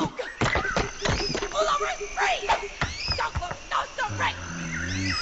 No! 0.00 0.06
Pull 0.06 1.60
over! 1.60 1.86
Free! 2.16 2.48
Don't 3.16 3.34
look! 3.40 3.56
No, 3.70 3.78
stop! 3.96 4.18
Right! 4.18 4.34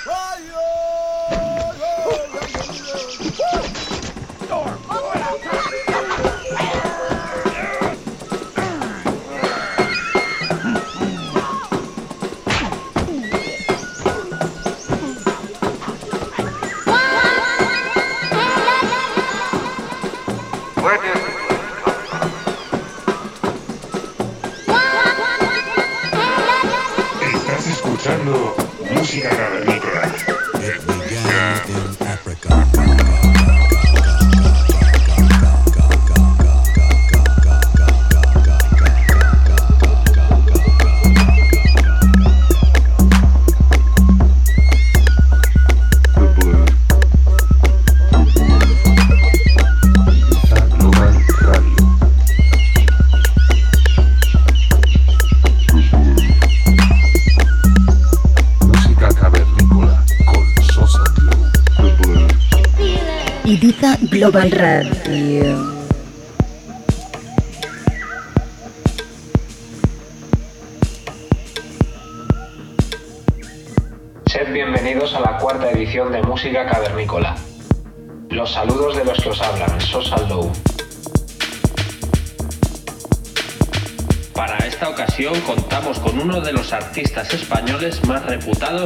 Fire! 0.04 0.95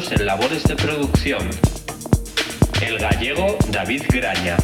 En 0.09 0.25
labores 0.25 0.65
de 0.65 0.77
producción, 0.77 1.51
el 2.81 2.98
gallego 2.98 3.59
David 3.69 4.05
Graña. 4.09 4.57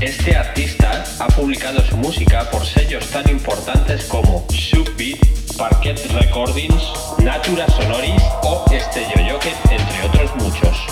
Este 0.00 0.36
artista 0.36 1.04
ha 1.18 1.26
publicado 1.28 1.80
su 1.84 1.96
música 1.96 2.48
por 2.52 2.64
sellos 2.64 3.04
tan 3.06 3.28
importantes 3.28 4.04
como 4.04 4.46
Subbeat, 4.50 5.18
Parquet 5.58 5.98
Recordings, 6.12 6.84
Natura 7.18 7.66
Sonoris 7.66 8.22
o 8.42 8.64
Estello 8.70 9.32
Jocket, 9.32 9.56
entre 9.70 10.02
otros 10.04 10.36
muchos. 10.36 10.86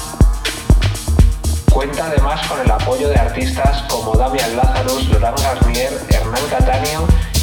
Cuenta 1.71 2.07
además 2.07 2.45
con 2.49 2.61
el 2.61 2.71
apoyo 2.71 3.09
de 3.11 3.17
artistas 3.17 3.83
como 3.83 4.17
Damian 4.17 4.57
Lazarus, 4.57 5.09
Laurent 5.11 5.41
Garnier, 5.41 5.93
Hernán 6.09 6.47
Catania, 6.51 6.99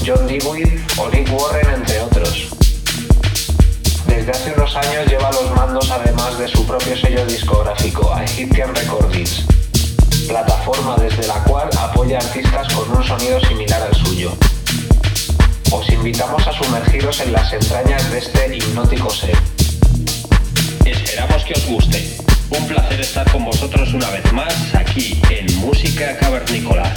John 0.05 0.28
Dewey 0.28 0.83
o 0.98 1.08
Nick 1.09 1.31
Warren, 1.31 1.76
entre 1.76 2.02
otros. 2.02 2.61
Desde 4.16 4.31
hace 4.31 4.54
unos 4.54 4.76
años 4.76 5.08
lleva 5.08 5.31
los 5.31 5.52
mandos 5.56 5.90
además 5.90 6.38
de 6.38 6.48
su 6.48 6.67
propio 6.67 6.95
sello 6.98 7.26
discográfico, 7.26 8.14
Egyptian 8.20 8.76
Recordings 8.76 9.45
plataforma 10.32 10.95
desde 10.95 11.27
la 11.27 11.44
cual 11.44 11.70
apoya 11.77 12.17
artistas 12.17 12.71
con 12.73 12.89
un 12.89 13.04
sonido 13.04 13.39
similar 13.42 13.82
al 13.82 13.94
suyo. 13.94 14.32
Os 15.71 15.89
invitamos 15.89 16.48
a 16.48 16.54
sumergiros 16.54 17.20
en 17.20 17.33
las 17.33 17.52
entrañas 17.52 18.10
de 18.11 18.20
este 18.20 18.58
hipnótico 18.58 19.10
ser. 19.10 19.38
Esperamos 20.86 21.44
que 21.44 21.54
os 21.54 21.66
guste. 21.66 22.17
Un 22.50 22.66
placer 22.66 23.02
estar 23.02 23.30
con 23.30 23.44
vosotros 23.44 23.94
una 23.94 24.10
vez 24.10 24.32
más 24.32 24.54
aquí 24.73 25.21
en 25.30 25.54
Música 25.58 26.17
Cavernícola. 26.17 26.94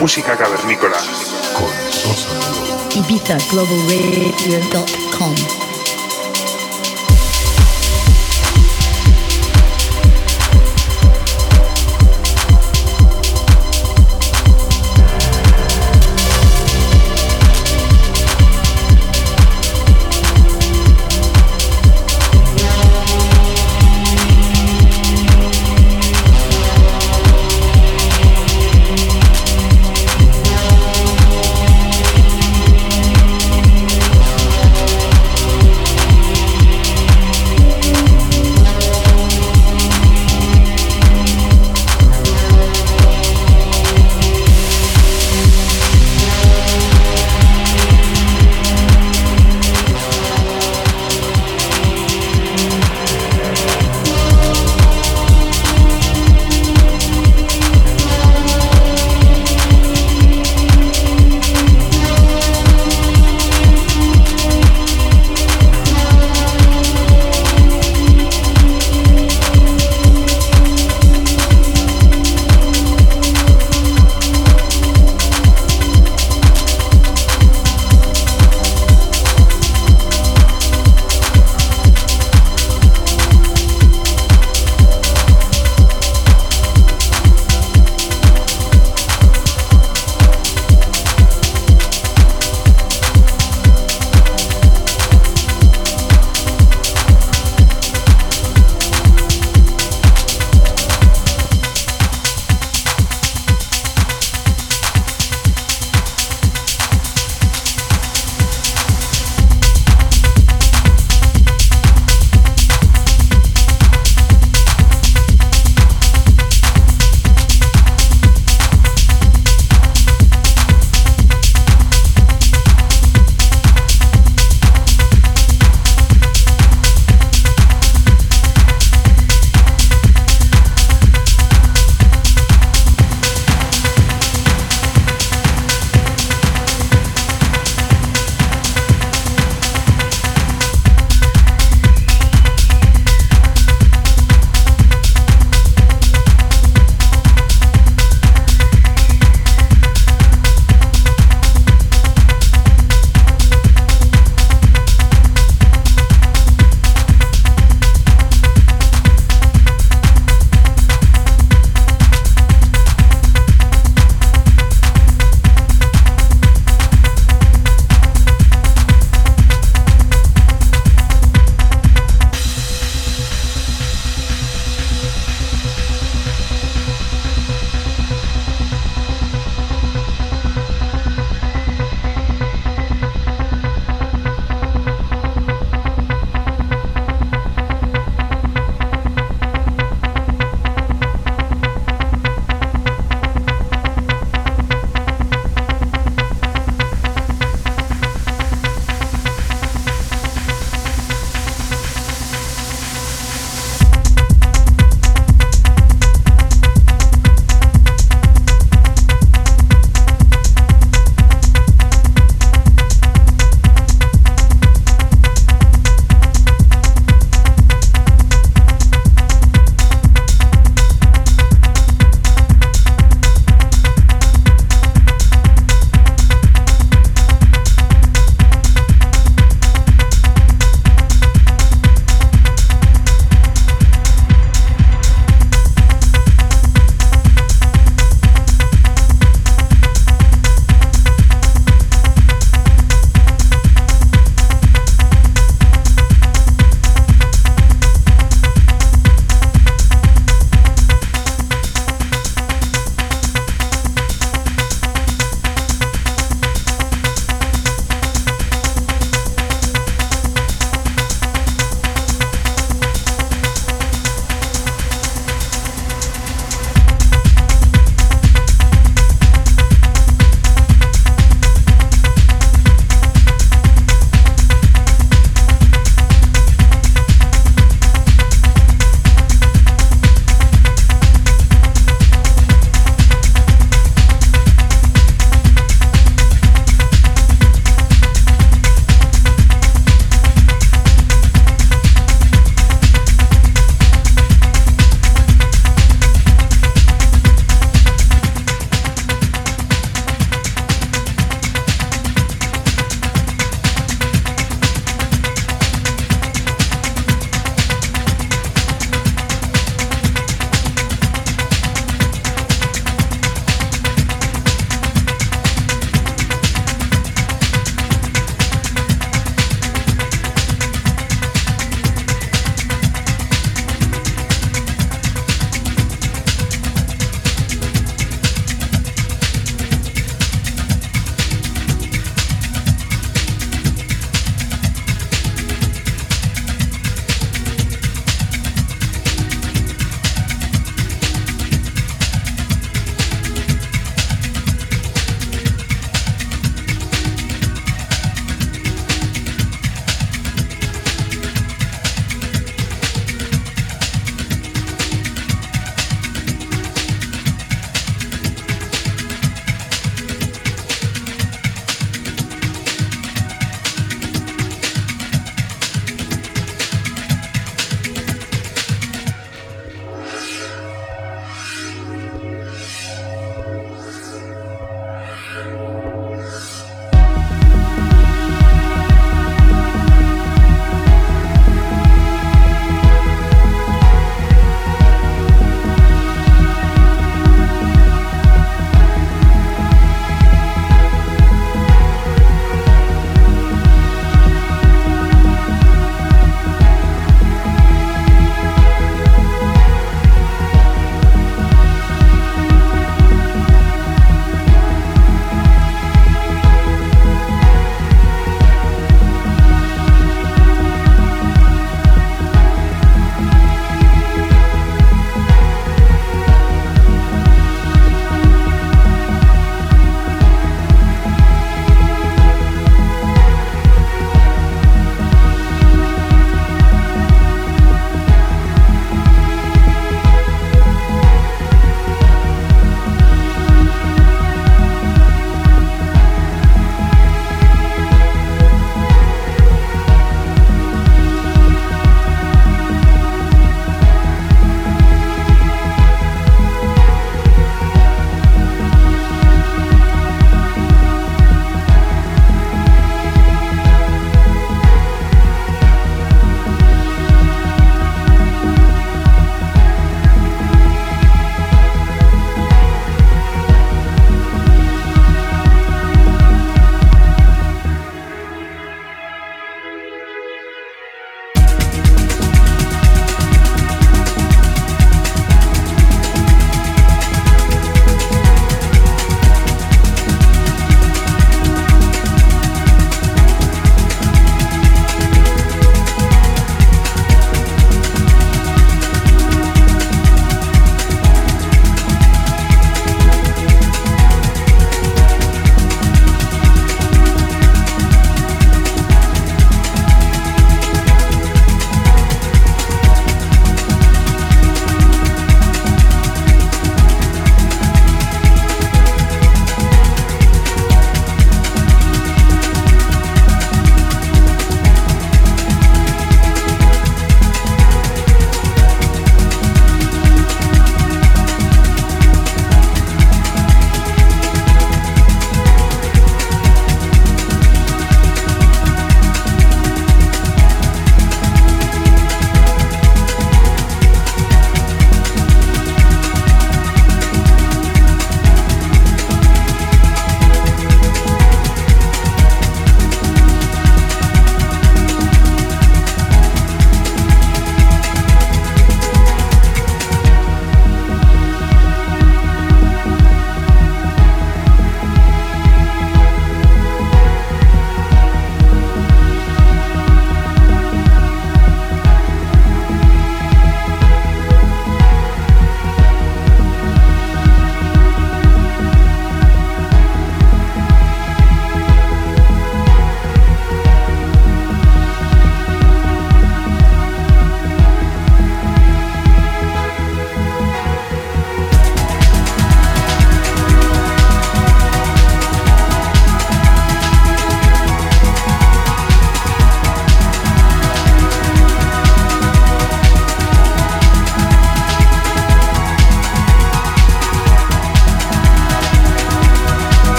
Música 0.00 0.36
cavernícola. 0.36 0.96
Con 1.54 1.70
Sosa. 1.92 2.28
ibizaglobalradio.com 2.94 5.18
Thank 5.18 5.67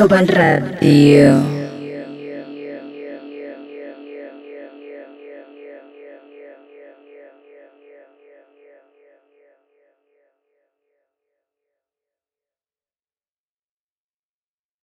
Global 0.00 0.26
Radio. 0.28 1.59